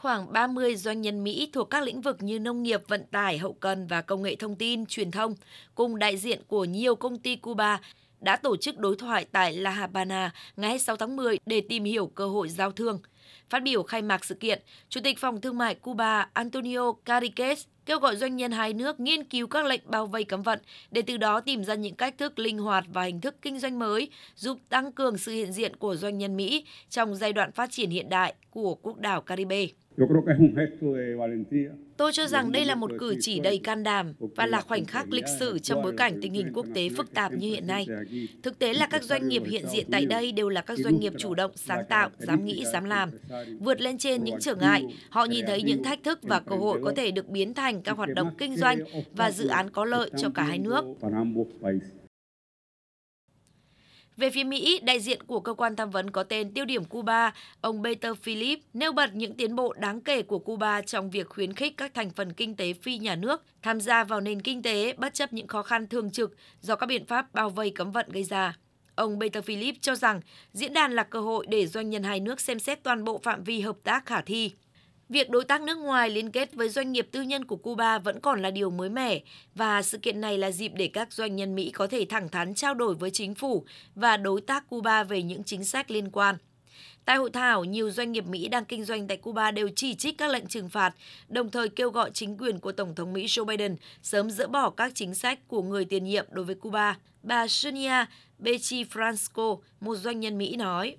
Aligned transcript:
khoảng 0.00 0.32
30 0.32 0.76
doanh 0.76 1.00
nhân 1.00 1.24
Mỹ 1.24 1.50
thuộc 1.52 1.70
các 1.70 1.82
lĩnh 1.82 2.00
vực 2.00 2.22
như 2.22 2.38
nông 2.38 2.62
nghiệp, 2.62 2.82
vận 2.88 3.04
tải, 3.10 3.38
hậu 3.38 3.52
cần 3.52 3.86
và 3.86 4.02
công 4.02 4.22
nghệ 4.22 4.36
thông 4.36 4.56
tin, 4.56 4.86
truyền 4.86 5.10
thông, 5.10 5.34
cùng 5.74 5.98
đại 5.98 6.16
diện 6.16 6.40
của 6.48 6.64
nhiều 6.64 6.94
công 6.94 7.18
ty 7.18 7.36
Cuba 7.36 7.80
đã 8.20 8.36
tổ 8.36 8.56
chức 8.56 8.78
đối 8.78 8.96
thoại 8.96 9.26
tại 9.32 9.52
La 9.52 9.70
Habana 9.70 10.32
ngày 10.56 10.68
26 10.68 10.96
tháng 10.96 11.16
10 11.16 11.38
để 11.46 11.60
tìm 11.68 11.84
hiểu 11.84 12.06
cơ 12.06 12.26
hội 12.26 12.48
giao 12.48 12.72
thương. 12.72 13.00
Phát 13.50 13.62
biểu 13.62 13.82
khai 13.82 14.02
mạc 14.02 14.24
sự 14.24 14.34
kiện, 14.34 14.62
Chủ 14.88 15.00
tịch 15.04 15.18
Phòng 15.18 15.40
Thương 15.40 15.58
mại 15.58 15.74
Cuba 15.74 16.28
Antonio 16.32 16.92
Cariquez 17.04 17.56
kêu 17.86 17.98
gọi 17.98 18.16
doanh 18.16 18.36
nhân 18.36 18.52
hai 18.52 18.72
nước 18.72 19.00
nghiên 19.00 19.24
cứu 19.24 19.46
các 19.46 19.64
lệnh 19.64 19.80
bao 19.84 20.06
vây 20.06 20.24
cấm 20.24 20.42
vận 20.42 20.58
để 20.90 21.02
từ 21.02 21.16
đó 21.16 21.40
tìm 21.40 21.64
ra 21.64 21.74
những 21.74 21.94
cách 21.94 22.18
thức 22.18 22.38
linh 22.38 22.58
hoạt 22.58 22.84
và 22.92 23.02
hình 23.02 23.20
thức 23.20 23.36
kinh 23.42 23.58
doanh 23.58 23.78
mới 23.78 24.10
giúp 24.36 24.58
tăng 24.68 24.92
cường 24.92 25.18
sự 25.18 25.32
hiện 25.32 25.52
diện 25.52 25.76
của 25.76 25.96
doanh 25.96 26.18
nhân 26.18 26.36
Mỹ 26.36 26.64
trong 26.90 27.16
giai 27.16 27.32
đoạn 27.32 27.52
phát 27.52 27.70
triển 27.70 27.90
hiện 27.90 28.08
đại 28.08 28.34
của 28.50 28.74
quốc 28.74 28.98
đảo 28.98 29.20
Caribe. 29.20 29.66
Tôi 31.96 32.12
cho 32.12 32.26
rằng 32.26 32.52
đây 32.52 32.64
là 32.64 32.74
một 32.74 32.90
cử 32.98 33.16
chỉ 33.20 33.40
đầy 33.40 33.58
can 33.58 33.82
đảm 33.82 34.12
và 34.36 34.46
là 34.46 34.60
khoảnh 34.60 34.84
khắc 34.84 35.12
lịch 35.12 35.24
sử 35.40 35.58
trong 35.58 35.82
bối 35.82 35.92
cảnh 35.96 36.18
tình 36.22 36.32
hình 36.32 36.52
quốc 36.54 36.66
tế 36.74 36.88
phức 36.96 37.14
tạp 37.14 37.32
như 37.32 37.48
hiện 37.48 37.66
nay. 37.66 37.86
Thực 38.42 38.58
tế 38.58 38.72
là 38.72 38.86
các 38.86 39.02
doanh 39.02 39.28
nghiệp 39.28 39.42
hiện 39.46 39.64
diện 39.72 39.86
tại 39.90 40.06
đây 40.06 40.32
đều 40.32 40.48
là 40.48 40.60
các 40.60 40.78
doanh 40.78 41.00
nghiệp 41.00 41.12
chủ 41.18 41.34
động, 41.34 41.50
sáng 41.54 41.84
tạo, 41.88 42.10
dám 42.18 42.44
nghĩ, 42.44 42.64
dám 42.72 42.84
làm. 42.84 43.10
Vượt 43.60 43.80
lên 43.80 43.98
trên 43.98 44.24
những 44.24 44.36
trở 44.40 44.54
ngại, 44.54 44.84
họ 45.08 45.24
nhìn 45.24 45.44
thấy 45.46 45.62
những 45.62 45.82
thách 45.82 46.02
thức 46.02 46.18
và 46.22 46.40
cơ 46.40 46.56
hội 46.56 46.80
có 46.84 46.92
thể 46.96 47.10
được 47.10 47.28
biến 47.28 47.54
thành 47.54 47.82
các 47.82 47.96
hoạt 47.96 48.14
động 48.14 48.30
kinh 48.38 48.56
doanh 48.56 48.78
và 49.12 49.30
dự 49.30 49.48
án 49.48 49.70
có 49.70 49.84
lợi 49.84 50.10
cho 50.16 50.30
cả 50.34 50.42
hai 50.42 50.58
nước. 50.58 50.84
Về 54.16 54.30
phía 54.30 54.44
Mỹ, 54.44 54.80
đại 54.82 55.00
diện 55.00 55.22
của 55.22 55.40
cơ 55.40 55.54
quan 55.54 55.76
tham 55.76 55.90
vấn 55.90 56.10
có 56.10 56.22
tên 56.22 56.54
tiêu 56.54 56.64
điểm 56.64 56.84
Cuba, 56.84 57.34
ông 57.60 57.84
Peter 57.84 58.16
Philip 58.22 58.58
nêu 58.74 58.92
bật 58.92 59.14
những 59.14 59.36
tiến 59.36 59.56
bộ 59.56 59.72
đáng 59.72 60.00
kể 60.00 60.22
của 60.22 60.38
Cuba 60.38 60.82
trong 60.82 61.10
việc 61.10 61.28
khuyến 61.28 61.52
khích 61.52 61.76
các 61.76 61.94
thành 61.94 62.10
phần 62.10 62.32
kinh 62.32 62.56
tế 62.56 62.72
phi 62.72 62.98
nhà 62.98 63.16
nước 63.16 63.44
tham 63.62 63.80
gia 63.80 64.04
vào 64.04 64.20
nền 64.20 64.42
kinh 64.42 64.62
tế 64.62 64.92
bất 64.92 65.14
chấp 65.14 65.32
những 65.32 65.46
khó 65.46 65.62
khăn 65.62 65.86
thường 65.86 66.10
trực 66.10 66.36
do 66.60 66.76
các 66.76 66.86
biện 66.86 67.06
pháp 67.06 67.34
bao 67.34 67.50
vây 67.50 67.70
cấm 67.70 67.92
vận 67.92 68.08
gây 68.12 68.24
ra. 68.24 68.56
Ông 68.94 69.20
Peter 69.20 69.44
Philip 69.44 69.74
cho 69.80 69.94
rằng 69.94 70.20
diễn 70.52 70.74
đàn 70.74 70.92
là 70.92 71.02
cơ 71.02 71.20
hội 71.20 71.46
để 71.48 71.66
doanh 71.66 71.90
nhân 71.90 72.02
hai 72.02 72.20
nước 72.20 72.40
xem 72.40 72.58
xét 72.58 72.82
toàn 72.82 73.04
bộ 73.04 73.18
phạm 73.18 73.44
vi 73.44 73.60
hợp 73.60 73.76
tác 73.84 74.06
khả 74.06 74.20
thi. 74.20 74.52
Việc 75.10 75.30
đối 75.30 75.44
tác 75.44 75.62
nước 75.62 75.78
ngoài 75.78 76.10
liên 76.10 76.30
kết 76.30 76.54
với 76.54 76.68
doanh 76.68 76.92
nghiệp 76.92 77.08
tư 77.12 77.22
nhân 77.22 77.44
của 77.44 77.56
Cuba 77.56 77.98
vẫn 77.98 78.20
còn 78.20 78.42
là 78.42 78.50
điều 78.50 78.70
mới 78.70 78.88
mẻ 78.88 79.20
và 79.54 79.82
sự 79.82 79.98
kiện 79.98 80.20
này 80.20 80.38
là 80.38 80.50
dịp 80.50 80.72
để 80.74 80.90
các 80.92 81.12
doanh 81.12 81.36
nhân 81.36 81.54
Mỹ 81.54 81.70
có 81.70 81.86
thể 81.86 82.06
thẳng 82.08 82.28
thắn 82.28 82.54
trao 82.54 82.74
đổi 82.74 82.94
với 82.94 83.10
chính 83.10 83.34
phủ 83.34 83.64
và 83.94 84.16
đối 84.16 84.40
tác 84.40 84.68
Cuba 84.68 85.04
về 85.04 85.22
những 85.22 85.44
chính 85.44 85.64
sách 85.64 85.90
liên 85.90 86.10
quan. 86.10 86.36
Tại 87.04 87.16
hội 87.16 87.30
thảo, 87.30 87.64
nhiều 87.64 87.90
doanh 87.90 88.12
nghiệp 88.12 88.26
Mỹ 88.26 88.48
đang 88.48 88.64
kinh 88.64 88.84
doanh 88.84 89.08
tại 89.08 89.16
Cuba 89.16 89.50
đều 89.50 89.68
chỉ 89.76 89.94
trích 89.94 90.18
các 90.18 90.30
lệnh 90.30 90.46
trừng 90.46 90.68
phạt, 90.68 90.94
đồng 91.28 91.50
thời 91.50 91.68
kêu 91.68 91.90
gọi 91.90 92.10
chính 92.14 92.36
quyền 92.38 92.60
của 92.60 92.72
Tổng 92.72 92.94
thống 92.94 93.12
Mỹ 93.12 93.26
Joe 93.26 93.44
Biden 93.44 93.76
sớm 94.02 94.30
dỡ 94.30 94.46
bỏ 94.46 94.70
các 94.70 94.92
chính 94.94 95.14
sách 95.14 95.38
của 95.48 95.62
người 95.62 95.84
tiền 95.84 96.04
nhiệm 96.04 96.26
đối 96.30 96.44
với 96.44 96.54
Cuba. 96.54 96.96
Bà 97.22 97.48
Sonia 97.48 98.04
Bechi 98.38 98.84
Franco, 98.84 99.58
một 99.80 99.94
doanh 99.94 100.20
nhân 100.20 100.38
Mỹ 100.38 100.56
nói. 100.56 100.96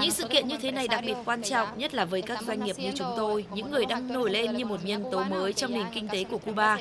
Những 0.00 0.10
sự 0.10 0.28
kiện 0.28 0.48
như 0.48 0.56
thế 0.62 0.70
này 0.70 0.88
đặc 0.88 1.04
biệt 1.06 1.16
quan 1.24 1.42
trọng, 1.42 1.68
nhất 1.76 1.94
là 1.94 2.04
với 2.04 2.22
các 2.22 2.42
doanh 2.46 2.64
nghiệp 2.64 2.76
như 2.78 2.90
chúng 2.94 3.12
tôi, 3.16 3.44
những 3.54 3.70
người 3.70 3.86
đang 3.86 4.12
nổi 4.12 4.30
lên 4.30 4.56
như 4.56 4.64
một 4.64 4.84
nhân 4.84 5.04
tố 5.12 5.22
mới 5.24 5.52
trong 5.52 5.72
nền 5.72 5.86
kinh 5.94 6.08
tế 6.08 6.24
của 6.24 6.38
Cuba. 6.38 6.78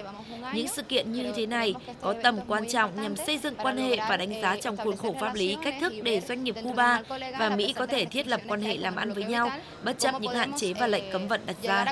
Những 0.53 0.67
sự 0.67 0.81
kiện 0.81 1.11
như 1.11 1.31
thế 1.35 1.45
này 1.45 1.73
có 2.01 2.13
tầm 2.23 2.39
quan 2.47 2.67
trọng 2.69 3.01
nhằm 3.01 3.15
xây 3.15 3.37
dựng 3.37 3.55
quan 3.55 3.77
hệ 3.77 3.97
và 4.09 4.17
đánh 4.17 4.41
giá 4.41 4.57
trong 4.61 4.77
khuôn 4.77 4.97
khổ 4.97 5.15
pháp 5.19 5.35
lý 5.35 5.57
cách 5.63 5.75
thức 5.81 5.93
để 6.03 6.21
doanh 6.27 6.43
nghiệp 6.43 6.55
Cuba 6.63 7.01
và 7.39 7.49
Mỹ 7.49 7.73
có 7.73 7.85
thể 7.85 8.05
thiết 8.05 8.27
lập 8.27 8.41
quan 8.47 8.61
hệ 8.61 8.77
làm 8.77 8.95
ăn 8.95 9.13
với 9.13 9.23
nhau, 9.23 9.51
bất 9.83 9.99
chấp 9.99 10.21
những 10.21 10.33
hạn 10.33 10.51
chế 10.57 10.73
và 10.73 10.87
lệnh 10.87 11.03
cấm 11.11 11.27
vận 11.27 11.41
đặt 11.45 11.55
ra. 11.63 11.85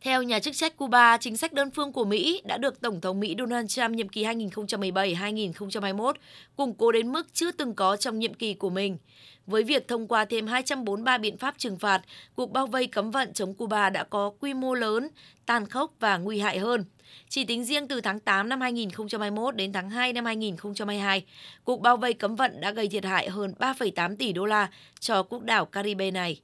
Theo 0.00 0.22
nhà 0.22 0.38
chức 0.38 0.56
trách 0.56 0.76
Cuba, 0.76 1.16
chính 1.16 1.36
sách 1.36 1.52
đơn 1.52 1.70
phương 1.70 1.92
của 1.92 2.04
Mỹ 2.04 2.42
đã 2.44 2.58
được 2.58 2.80
Tổng 2.80 3.00
thống 3.00 3.20
Mỹ 3.20 3.34
Donald 3.38 3.70
Trump 3.70 3.90
nhiệm 3.90 4.08
kỳ 4.08 4.24
2017-2021 4.24 6.12
củng 6.56 6.74
cố 6.74 6.92
đến 6.92 7.12
mức 7.12 7.26
chưa 7.32 7.52
từng 7.52 7.74
có 7.74 7.96
trong 7.96 8.18
nhiệm 8.18 8.34
kỳ 8.34 8.54
của 8.54 8.70
mình. 8.70 8.98
Với 9.46 9.62
việc 9.62 9.88
thông 9.88 10.08
qua 10.08 10.24
thêm 10.24 10.46
243 10.46 11.18
biện 11.18 11.36
pháp 11.36 11.54
trừng 11.58 11.78
phạt, 11.78 12.02
cuộc 12.34 12.52
bao 12.52 12.66
vây 12.66 12.86
cấm 12.86 13.10
vận 13.10 13.32
chống 13.32 13.54
Cuba 13.54 13.90
đã 13.90 14.04
có 14.04 14.32
quy 14.40 14.54
mô 14.54 14.74
lớn, 14.74 15.08
tàn 15.46 15.66
khốc 15.66 15.92
và 16.00 16.16
nguy 16.16 16.38
hại 16.38 16.58
hơn. 16.58 16.84
Chỉ 17.28 17.44
tính 17.44 17.64
riêng 17.64 17.88
từ 17.88 18.00
tháng 18.00 18.20
8 18.20 18.48
năm 18.48 18.60
2021 18.60 19.56
đến 19.56 19.72
tháng 19.72 19.90
2 19.90 20.12
năm 20.12 20.24
2022, 20.24 21.24
cuộc 21.64 21.80
bao 21.80 21.96
vây 21.96 22.14
cấm 22.14 22.36
vận 22.36 22.60
đã 22.60 22.70
gây 22.70 22.88
thiệt 22.88 23.04
hại 23.04 23.30
hơn 23.30 23.54
3,8 23.58 24.16
tỷ 24.16 24.32
đô 24.32 24.46
la 24.46 24.70
cho 25.00 25.22
quốc 25.22 25.42
đảo 25.42 25.66
Caribe 25.66 26.10
này. 26.10 26.40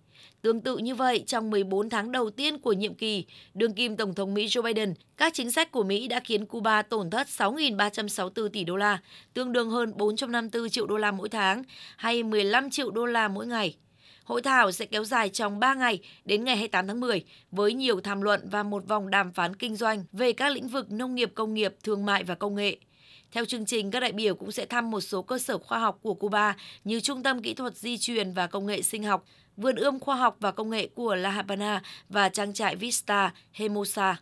Tương 0.47 0.61
tự 0.61 0.79
như 0.79 0.95
vậy, 0.95 1.25
trong 1.27 1.51
14 1.51 1.91
tháng 1.91 2.13
đầu 2.13 2.31
tiên 2.31 2.59
của 2.59 2.73
nhiệm 2.73 2.95
kỳ, 2.95 3.25
đương 3.55 3.73
kim 3.73 3.97
Tổng 3.97 4.15
thống 4.15 4.35
Mỹ 4.35 4.47
Joe 4.47 4.63
Biden, 4.63 4.95
các 5.17 5.35
chính 5.35 5.51
sách 5.51 5.73
của 5.73 5.83
Mỹ 5.83 6.09
đã 6.09 6.21
khiến 6.21 6.47
Cuba 6.47 6.83
tổn 6.83 7.11
thất 7.11 7.27
6.364 7.27 8.49
tỷ 8.49 8.65
đô 8.65 8.77
la, 8.77 8.99
tương 9.35 9.53
đương 9.53 9.71
hơn 9.71 9.93
454 9.97 10.71
triệu 10.71 10.87
đô 10.87 10.97
la 10.97 11.13
mỗi 11.13 11.29
tháng, 11.29 11.63
hay 11.97 12.23
15 12.23 12.71
triệu 12.71 12.91
đô 12.91 13.07
la 13.07 13.29
mỗi 13.29 13.47
ngày. 13.47 13.77
Hội 14.25 14.43
thảo 14.43 14.73
sẽ 14.73 14.87
kéo 14.87 15.05
dài 15.05 15.29
trong 15.29 15.61
3 15.61 15.75
ngày 15.75 15.99
đến 16.25 16.45
ngày 16.45 16.57
28 16.57 16.87
tháng 16.87 17.01
10 17.01 17.25
với 17.51 17.73
nhiều 17.73 18.01
tham 18.01 18.23
luận 18.23 18.41
và 18.51 18.63
một 18.63 18.89
vòng 18.89 19.11
đàm 19.11 19.33
phán 19.33 19.57
kinh 19.57 19.77
doanh 19.77 20.05
về 20.13 20.33
các 20.33 20.53
lĩnh 20.53 20.69
vực 20.69 20.93
nông 20.93 21.15
nghiệp, 21.15 21.33
công 21.35 21.55
nghiệp, 21.55 21.75
thương 21.83 22.07
mại 22.07 22.25
và 22.25 22.35
công 22.35 22.55
nghệ. 22.55 22.77
Theo 23.33 23.45
chương 23.45 23.67
trình, 23.67 23.91
các 23.91 24.01
đại 24.01 24.13
biểu 24.13 24.35
cũng 24.35 24.53
sẽ 24.53 24.67
thăm 24.67 24.91
một 24.91 25.01
số 25.01 25.23
cơ 25.23 25.39
sở 25.39 25.59
khoa 25.59 25.79
học 25.79 25.99
của 26.03 26.15
Cuba 26.15 26.57
như 26.85 27.01
Trung 27.01 27.23
tâm 27.23 27.43
Kỹ 27.43 27.55
thuật 27.55 27.77
Di 27.77 27.99
truyền 27.99 28.33
và 28.33 28.47
Công 28.47 28.67
nghệ 28.67 28.83
Sinh 28.83 29.05
học, 29.05 29.25
Vườn 29.57 29.77
ươm 29.77 30.01
khoa 30.01 30.17
học 30.17 30.37
và 30.41 30.51
công 30.51 30.71
nghệ 30.71 30.89
của 30.95 31.15
La 31.15 31.31
Habana 31.31 31.83
và 32.09 32.29
trang 32.29 32.55
trại 32.55 32.77
Vista 32.77 33.33
Hemosa. 33.53 34.17